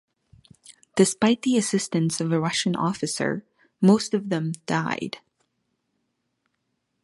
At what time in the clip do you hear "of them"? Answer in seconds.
4.15-4.53